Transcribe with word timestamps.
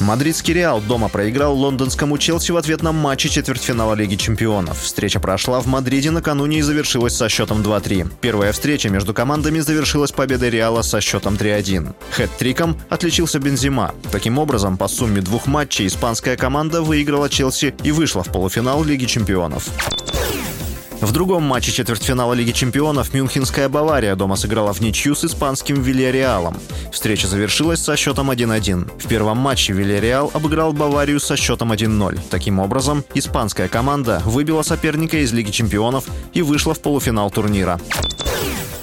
Мадридский 0.00 0.54
Реал 0.54 0.80
дома 0.80 1.08
проиграл 1.08 1.54
лондонскому 1.54 2.16
Челси 2.16 2.52
в 2.52 2.56
ответном 2.56 2.96
матче 2.96 3.28
четвертьфинала 3.28 3.92
Лиги 3.92 4.16
чемпионов. 4.16 4.80
Встреча 4.80 5.20
прошла 5.20 5.60
в 5.60 5.66
Мадриде 5.66 6.10
накануне 6.10 6.58
и 6.58 6.62
завершилась 6.62 7.14
со 7.14 7.28
счетом 7.28 7.60
2-3. 7.60 8.10
Первая 8.20 8.52
встреча 8.52 8.88
между 8.88 9.12
командами 9.12 9.60
завершилась 9.60 10.12
победой 10.12 10.48
Реала 10.50 10.80
со 10.80 11.02
счетом 11.02 11.34
3-1. 11.34 11.94
Хэт-триком 12.12 12.76
отличился 12.88 13.38
Бензима. 13.38 13.94
Таким 14.10 14.38
образом, 14.38 14.78
по 14.78 14.88
сумме 14.88 15.20
двух 15.20 15.46
матчей 15.46 15.86
испанская 15.86 16.36
команда 16.38 16.80
выиграла 16.80 17.28
Челси 17.28 17.74
и 17.82 17.92
вышла 17.92 18.22
в 18.22 18.28
полуфинал 18.28 18.82
Лиги 18.82 19.04
чемпионов. 19.04 19.68
В 21.00 21.12
другом 21.12 21.44
матче 21.44 21.72
четвертьфинала 21.72 22.34
Лиги 22.34 22.52
чемпионов 22.52 23.14
Мюнхенская 23.14 23.70
Бавария 23.70 24.14
дома 24.16 24.36
сыграла 24.36 24.74
в 24.74 24.80
ничью 24.80 25.14
с 25.14 25.24
испанским 25.24 25.80
Вильяреалом. 25.80 26.56
Встреча 26.92 27.26
завершилась 27.26 27.80
со 27.80 27.96
счетом 27.96 28.30
1-1. 28.30 28.98
В 28.98 29.08
первом 29.08 29.38
матче 29.38 29.72
Вильяреал 29.72 30.30
обыграл 30.34 30.74
Баварию 30.74 31.18
со 31.18 31.38
счетом 31.38 31.72
1-0. 31.72 32.20
Таким 32.30 32.58
образом, 32.58 33.02
испанская 33.14 33.68
команда 33.68 34.20
выбила 34.26 34.60
соперника 34.60 35.16
из 35.16 35.32
Лиги 35.32 35.50
чемпионов 35.50 36.04
и 36.34 36.42
вышла 36.42 36.74
в 36.74 36.80
полуфинал 36.80 37.30
турнира. 37.30 37.80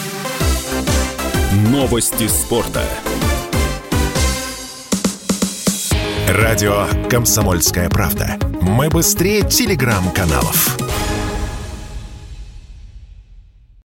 Новости 1.69 2.29
спорта. 2.29 2.83
Радио 6.29 6.87
«Комсомольская 7.09 7.89
правда». 7.89 8.39
Мы 8.61 8.87
быстрее 8.87 9.41
телеграм-каналов. 9.41 10.84